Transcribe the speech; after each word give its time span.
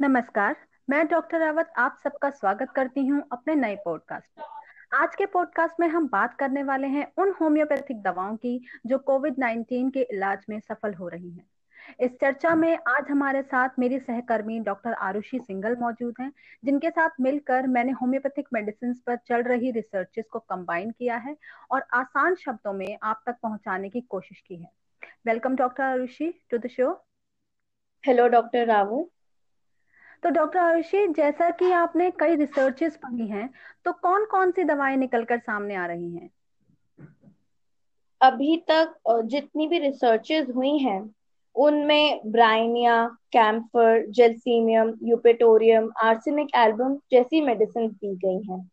नमस्कार, 0.00 0.56
मैं 0.90 1.06
डॉक्टर 1.06 1.38
रावत 1.38 1.72
आप 1.76 1.96
सबका 2.04 2.30
स्वागत 2.30 2.70
करती 2.70 3.06
हूँ 3.06 3.22
अपने 3.32 3.54
नए 3.54 3.76
पॉडकास्ट 3.76 4.28
में। 4.38 4.44
आज 4.94 5.14
के 5.16 5.26
पॉडकास्ट 5.26 5.80
में 5.80 5.88
हम 5.88 6.08
बात 6.08 6.34
करने 6.34 6.62
वाले 6.62 6.86
हैं 6.86 7.12
उन 7.18 7.34
होम्योपैथिक 7.40 8.02
दवाओं 8.02 8.36
की 8.36 8.66
जो 8.86 8.98
कोविड 8.98 9.34
19 9.34 9.90
के 9.90 10.00
इलाज 10.00 10.38
में 10.48 10.60
सफल 10.60 10.94
हो 10.94 11.08
रही 11.08 11.30
हैं। 11.30 11.46
इस 12.00 12.10
चर्चा 12.10 12.54
में 12.54 12.78
आज 12.88 13.10
हमारे 13.10 13.42
साथ 13.42 13.68
मेरी 13.78 13.98
सहकर्मी 13.98 14.60
डॉक्टर 14.60 14.92
आरुषि 14.92 15.38
सिंगल 15.38 15.76
मौजूद 15.76 16.14
हैं, 16.20 16.32
जिनके 16.64 16.90
साथ 16.90 17.10
मिलकर 17.20 17.66
मैंने 17.66 17.92
होम्योपैथिक 17.92 18.48
मेडिसिन 18.52 18.94
पर 19.06 19.16
चल 19.16 19.42
रही 19.42 19.70
रिसर्चेस 19.70 20.24
को 20.32 20.38
कंबाइन 20.38 20.90
किया 20.90 21.16
है 21.16 21.36
और 21.70 21.86
आसान 21.92 22.34
शब्दों 22.34 22.72
में 22.72 22.98
आप 23.02 23.22
तक 23.26 23.36
पहुँचाने 23.42 23.88
की 23.88 24.00
कोशिश 24.00 24.40
की 24.40 24.56
है। 24.56 24.70
Welcome 25.26 25.56
doctor 25.56 25.82
Arushi 25.82 26.42
to 26.50 26.58
the 26.58 26.66
show 26.66 27.04
hello 28.06 28.28
doctor 28.28 28.66
Rawat. 28.66 29.10
तो 30.26 30.30
डॉक्टर 30.30 30.58
आयुषी 30.58 31.06
जैसा 31.08 31.50
कि 31.50 31.70
आपने 31.72 32.10
कई 32.10 32.36
रिसर्चेस 32.36 32.96
पढ़ी 32.96 33.26
हैं 33.26 33.50
तो 33.84 33.92
कौन 33.92 34.24
कौन 34.24 34.50
सी 34.50 34.64
दवाएँ 34.64 34.96
निकलकर 34.96 35.38
सामने 35.38 35.74
आ 35.74 35.86
रही 35.86 36.16
हैं? 36.16 36.30
अभी 38.20 38.56
तक 38.70 38.94
जितनी 39.24 39.68
भी 39.68 39.78
रिसर्चेस 39.78 40.48
हुई 40.56 40.78
हैं, 40.78 41.14
उनमें 41.56 42.20
bryonia, 42.26 43.06
camphor, 43.32 44.06
gelsemium, 44.10 44.94
eupatorium, 45.02 45.92
arsenic 46.02 46.48
album 46.56 46.96
जैसी 47.12 47.40
मेडिसिन 47.40 47.88
दी 47.88 48.14
गई 48.16 48.52
हैं। 48.52 48.70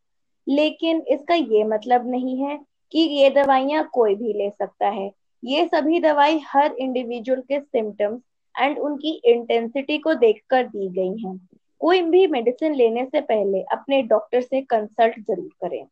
लेकिन 0.47 1.01
इसका 1.01 1.35
ये 1.35 1.63
मतलब 1.63 2.09
नहीं 2.09 2.37
है 2.43 2.59
कि 2.91 2.99
ये 2.99 3.29
दवाइयाँ 3.29 3.89
कोई 3.93 4.15
भी 4.15 4.33
ले 4.33 4.49
सकता 4.49 4.87
है। 4.87 5.11
ये 5.43 5.65
सभी 5.65 5.99
दवाई 5.99 6.41
हर 6.47 6.71
इंडिविजुअल 6.71 7.41
के 7.41 7.59
सिम्टम्स 7.59 8.21
एंड 8.59 8.79
उनकी 8.79 9.21
इंटेंसिटी 9.25 9.97
को 9.97 10.13
देखकर 10.13 10.63
दी 10.63 10.89
गई 10.89 11.23
हैं। 11.23 11.37
कोई 11.79 12.01
भी 12.01 12.27
मेडिसिन 12.27 12.75
लेने 12.75 13.05
से 13.05 13.21
पहले 13.21 13.61
अपने 13.61 14.01
डॉक्टर 14.01 14.41
से 14.41 14.61
कंसल्ट 14.61 15.19
ज़रूर 15.19 15.49
करें। 15.61 15.85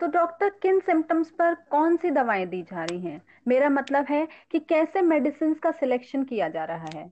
तो 0.00 0.06
डॉक्टर 0.06 0.48
किन 0.62 0.80
सिम्टम्स 0.80 1.30
पर 1.30 1.54
कौन 1.70 1.96
सी 1.96 2.10
दवाएँ 2.10 2.46
दी 2.46 2.62
जा 2.62 2.84
रही 2.84 3.00
हैं? 3.00 3.22
मेरा 3.48 3.68
मतलब 3.68 4.06
है 4.10 4.26
कि 4.50 4.58
कैसे 4.58 5.02
मेडिसिन 5.02 5.54
का 5.54 5.70
सिलेक्शन 5.70 6.24
किया 6.24 6.48
जा 6.48 6.64
रहा 6.64 6.86
है? 6.94 7.10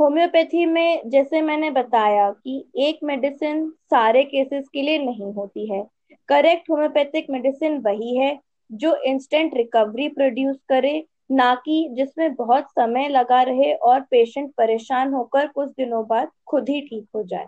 होम्योपैथी 0.00 0.66
में 0.66 1.08
जैसे 1.08 1.42
मैंने 1.42 1.70
बताया 1.70 2.30
कि 2.30 2.64
एक 2.76 2.98
मेडिसिन 3.04 3.68
सारे 3.70 4.22
केसेस 4.24 4.68
के 4.68 4.82
लिए 4.82 4.98
नहीं 4.98 5.32
होती 5.32 5.72
है। 5.72 5.86
करेक्ट 6.28 6.70
होम्योपैथिक 6.70 7.26
मेडिसिन 7.30 7.78
वही 7.78 8.16
है 8.16 8.38
जो 8.72 8.94
इंस्टेंट 8.96 9.54
रिकवरी 9.54 10.08
प्रोड्यूस 10.08 10.56
करे 10.68 11.06
ना 11.30 11.54
कि 11.56 11.86
जिसमें 11.92 12.34
बहुत 12.34 12.70
समय 12.70 13.08
लगा 13.08 13.42
रहे 13.42 13.72
और 13.74 14.00
पेशेंट 14.00 14.50
परेशान 14.58 15.12
होकर 15.14 15.46
कुछ 15.46 15.68
दिनों 15.68 16.06
बाद 16.06 16.30
खुद 16.46 16.68
ही 16.68 16.80
ठीक 16.80 17.06
हो 17.14 17.22
जाए। 17.24 17.46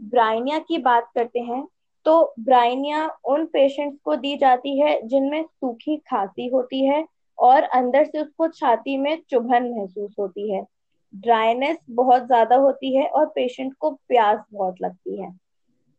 ब्राइनिया 0.00 0.58
की 0.58 0.78
बात 0.78 1.10
करते 1.14 1.40
हैं 1.40 1.66
तो 2.06 2.34
ब्राइनिया 2.40 3.06
उन 3.26 3.44
पेशेंट्स 3.46 3.98
को 4.04 4.16
दी 4.16 4.36
जाती 4.36 4.78
है 4.80 5.00
जिनमें 5.08 5.42
सूखी 5.42 5.96
खांसी 6.10 6.46
होती 6.48 6.84
है 6.86 7.04
और 7.38 7.62
अंदर 7.62 8.04
से 8.04 8.20
उसको 8.20 8.48
छाती 8.48 8.96
में 8.96 9.16
चुभन 9.30 9.68
महसूस 9.70 10.14
होती 10.18 10.52
है। 10.52 10.64
ड्राइनेस 11.14 11.76
बहुत 11.90 12.26
ज़्यादा 12.26 12.56
होती 12.56 12.94
है 12.96 13.06
और 13.06 13.26
पेशेंट 13.26 13.74
को 13.74 13.90
प्यास 13.90 14.38
बहुत 14.52 14.80
लगती 14.82 15.20
है। 15.22 15.32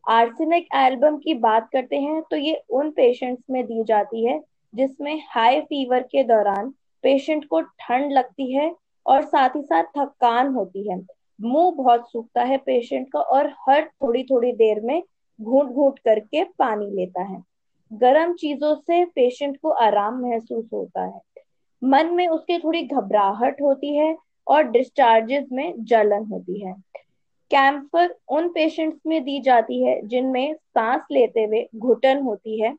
आर्सेनिक 0.04 0.68
एल्बम 0.76 1.18
की 1.18 1.34
बात 1.36 1.70
करते 1.74 1.98
हैं 1.98 2.22
तो 2.32 2.36
ये 2.38 2.62
उन 2.72 2.92
पेशेंट्स 2.92 3.44
में 3.50 3.64
दी 3.66 3.84
जाती 3.84 4.26
है 4.26 4.40
जिसमें 4.74 5.24
हाई 5.30 5.62
फीवर 5.62 6.02
के 6.02 6.24
दौरान 6.24 6.70
पेशेंट 7.04 7.46
को 7.46 7.62
ठंड 7.62 8.12
लगती 8.12 8.54
है 8.54 8.76
और 9.06 9.24
साथ 9.26 9.50
ही 9.50 9.62
साथ 9.62 9.84
थकान 9.98 10.54
होती 10.54 10.90
है। 10.90 11.00
मुँह 11.40 11.72
बहुत 11.72 12.10
सूखता 12.12 12.44
है 12.44 12.58
पेशेंट 12.58 13.08
का 13.12 13.20
और 13.20 13.54
हर 13.70 13.86
थोड़ी 14.04 14.24
थोड़ी 14.24 14.52
देर 14.52 14.80
में 14.82 15.02
घूट 15.40 15.68
घूट 15.68 16.00
करके 16.00 16.44
पानी 16.44 16.90
लेता 16.92 17.24
है। 17.24 17.44
गर्म 17.92 18.34
चीज़ों 18.34 18.76
से 18.76 19.04
पेशेंट 19.06 19.58
को 19.62 19.70
आराम 19.70 20.22
महसूस 20.22 20.66
होता 20.74 21.06
है। 21.06 21.22
मन 21.82 22.14
में 22.14 22.28
उसके 22.28 22.58
थोड़ी 22.60 22.82
घबराहट 22.84 23.62
होती 23.62 23.96
है 23.96 24.16
और 24.48 24.64
डिस्चार्जेस 24.64 25.46
में 25.52 25.74
जलन 25.84 26.26
होती 26.26 26.66
है। 26.66 26.74
कैंफर 27.52 28.16
उन 28.28 28.50
पेशेंट्स 28.50 29.00
में 29.08 29.24
दी 29.24 29.40
जाती 29.42 29.84
है 29.84 30.02
जिनमें 30.08 30.54
सांस 30.54 31.02
लेते 31.12 31.44
हुए 31.44 31.68
घुटन 31.76 32.22
होती 32.22 32.62
है 32.62 32.76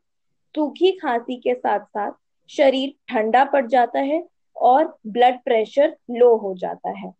सूखी 0.55 0.91
खांसी 0.91 1.35
के 1.35 1.53
साथ 1.53 1.79
साथ 1.79 2.11
शरीर 2.49 2.93
ठंडा 3.09 3.43
पड़ 3.45 3.65
जाता 3.67 3.99
है 3.99 4.23
और 4.55 4.85
ब्लड 5.07 5.39
प्रेशर 5.45 5.95
लो 6.11 6.35
हो 6.37 6.53
जाता 6.55 6.89
है। 6.89 7.11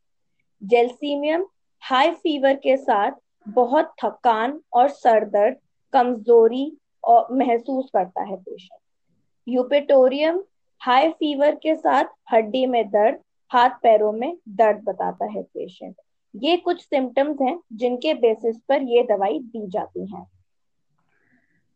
जेल्सीमियम 0.62 1.46
हाई 1.84 2.12
फीवर 2.14 2.56
के 2.56 2.75
साथ 2.78 3.12
बहुत 3.47 3.94
थकान 4.03 4.59
और 4.74 4.90
सर 4.90 5.25
दर्द 5.25 5.58
कमज़ोरी 5.94 6.66
और 7.03 7.28
महसूस 7.31 7.90
करता 7.94 8.24
है 8.24 8.36
पेशेंट 8.36 8.80
यूपेटोरियम 9.47 10.44
हाई 10.81 11.09
फीवर 11.09 11.56
के 11.56 11.75
साथ 11.75 12.06
हड्डी 12.34 12.66
में 12.66 12.84
दर्द, 12.90 13.20
हाथ 13.52 13.70
पैरों 13.84 14.12
में 14.12 14.38
दर्द 14.50 14.84
बताता 14.84 15.25
है 15.25 15.41
पेशेंट 15.44 15.96
ये 16.34 16.58
कुछ 16.58 16.81
सिम्टम्स 16.81 17.41
हैं 17.41 17.59
जिनके 17.74 18.14
बेसिस 18.14 18.58
पर 18.70 18.81
ये 18.84 19.03
दवाई 19.03 19.40
दी 19.40 19.68
जाती 19.68 20.06
है। 20.14 20.25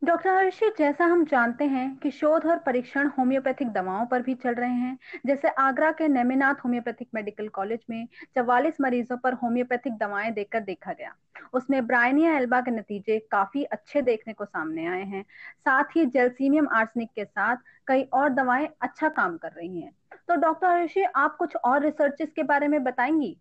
डॉक्टर 0.04 0.30
हर्षी 0.30 0.70
जैसा 0.70 1.06
हम 1.06 1.26
जानते 1.26 1.66
हैं 1.66 1.96
कि 1.98 2.12
शोध 2.12 2.46
और 2.46 2.58
परीक्षण 2.60 3.08
होम्योपैथिक 3.08 3.70
दवाओं 3.70 4.06
पर 4.06 4.22
भी 4.22 4.36
चल 4.36 4.54
रहे 4.54 4.70
हैं, 4.70 4.98
जैसे 5.26 5.48
आगरा 5.48 5.92
के 5.92 6.08
नेमिनाथ 6.08 6.56
होम्योपैथिक 6.56 7.08
मेडिकल 7.16 7.48
कॉलेज 7.48 7.80
में 7.90 8.08
चवालीस 8.36 8.82
मरीजों 8.82 9.18
पर 9.18 9.34
होम्योपैथिक 9.34 9.94
दवाएँ 9.94 10.32
देकर 10.32 10.60
देखा 10.60 10.94
गया। 10.94 11.16
उसमें 11.54 11.88
ब्रायनिया 11.88 12.38
एल्बा 12.38 12.62
के 12.62 12.72
नतीजे 12.72 13.20
काफ़ी 13.32 13.64
अच्छे 13.64 14.02
देखने 14.02 14.34
को 14.34 14.46
सामने 14.46 14.86
आए 14.86 15.04
हैं। 15.04 15.24
साथ 15.60 15.84
ही 15.84 16.06
जेलसीमियम 16.06 16.68
आर्सनिक 16.72 17.10
के 17.16 17.26
साथ 17.26 17.58
कई 17.88 18.04
और 18.14 18.30
दवाएँ 18.30 18.68
अच्छा 18.82 19.10
काम 19.10 19.38
कर 19.38 19.52
रही 19.52 19.82
हैं। 19.82 19.92
तो 20.28 20.36
डॉक्टर 20.36 20.68
हर्षी 20.68 21.04
आप 21.04 21.36
कुछ 21.36 21.56
और 21.56 21.82
रिसर्चेस 21.84 22.32
के 22.36 22.44
बारे 22.44 22.68
में 22.68 22.84
बताएँगी? 22.84 23.38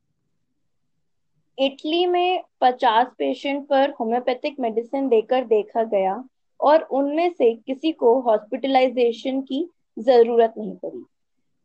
इटली 1.58 2.06
में 2.06 2.44
50 2.60 3.06
पेशेंट 3.18 3.68
पर 3.68 3.90
होम्योपैथिक 3.90 4.56
मेडिसिन 4.60 5.08
देकर 5.08 5.44
देखा 5.44 5.82
गया। 5.82 6.24
और 6.64 6.82
उनमें 6.82 7.30
से 7.30 7.54
किसी 7.66 7.92
को 7.92 8.20
हॉस्पिटलाइजेशन 8.20 9.40
की 9.40 9.68
ज़रूरत 9.98 10.54
नहीं 10.58 10.76
पड़ी। 10.76 11.04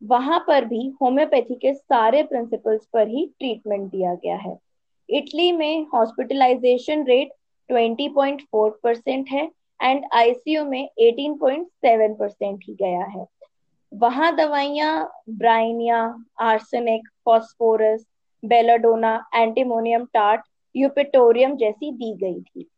वहाँ 0.04 0.40
पर 0.48 0.66
भी 0.66 0.88
होम्योपैथी 1.02 1.56
के 1.56 1.74
सारे 1.74 2.24
प्रिंसिपल्स 2.24 2.86
पर 2.94 3.08
ही 3.08 3.26
ट्रीटमेंट 3.40 3.92
दिया 3.92 4.14
गया 4.16 4.36
है। 4.36 4.58
इटली 5.10 5.52
में 5.52 5.88
हॉस्पिटलाइजेशन 5.94 7.04
रेट 7.04 7.32
20.4 7.70 8.70
परसेंट 8.84 9.30
है 9.30 9.52
एंड 9.82 10.06
आईसीयू 10.14 10.66
में 10.66 10.90
18.7 11.02 12.16
परसेंट 12.20 12.64
ही 12.68 12.74
गया 12.74 13.06
है। 13.06 13.26
वहाँ 13.94 14.36
दवाइयाँ, 14.36 15.10
bryonia, 15.30 16.24
arsenic 16.40 17.08
phosphorus 17.26 18.06
belladonna 18.46 19.30
antimonium 19.36 20.06
tart 20.06 20.42
eupatorium 20.76 21.56
जैसी 21.56 21.92
दी 21.92 22.14
गई 22.14 22.42
थी। 22.42 22.70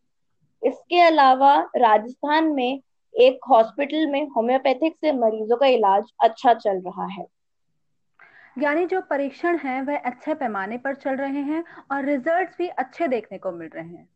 इसके 0.63 1.01
अलावा 1.01 1.69
राजस्थान 1.77 2.51
में 2.53 2.81
एक 3.15 3.39
हॉस्पिटल 3.49 4.07
में 4.07 4.27
होम्योपैथिक 4.27 4.95
से 4.95 5.11
मरीजों 5.11 5.57
का 5.57 5.65
इलाज 5.65 6.03
अच्छा 6.19 6.53
चल 6.53 6.81
रहा 6.81 7.05
है। 7.05 7.25
यानी 8.59 8.85
जो 8.85 9.01
परीक्षण 9.01 9.57
है, 9.57 9.81
वह 9.81 9.97
अच्छे 9.97 10.33
पैमाने 10.33 10.77
पर 10.77 10.95
चल 10.95 11.15
रहे 11.15 11.41
हैं 11.41 11.63
और 11.91 12.05
रिजल्ट्स 12.05 12.57
भी 12.57 12.67
अच्छे 12.67 13.07
देखने 13.07 13.37
को 13.37 13.51
मिल 13.51 13.69
रहे 13.75 13.87
हैं। 13.87 14.07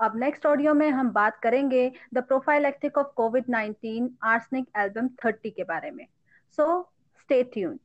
अब 0.00 0.16
नेक्स्ट 0.16 0.46
ऑडियो 0.46 0.74
में 0.74 0.90
हम 0.90 1.10
बात 1.10 1.38
करेंगे 1.38 1.92
the 2.14 2.18
prophylactic 2.18 2.98
of 2.98 3.06
covid 3.06 3.44
19 3.46 4.08
arsenic 4.22 4.66
album 4.76 5.08
30 5.08 5.50
के 5.50 5.64
बारे 5.64 5.90
में। 5.90 6.06
So 6.58 6.82
stay 7.18 7.42
tuned 7.42 7.78